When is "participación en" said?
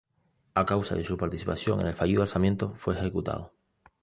1.15-1.85